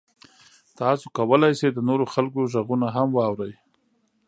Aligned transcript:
تاسو 0.79 1.05
کولی 1.17 1.51
شئ 1.59 1.69
د 1.73 1.79
نورو 1.87 2.05
خلکو 2.13 2.39
غږونه 2.53 2.87
هم 2.95 3.07
واورئ. 3.13 3.53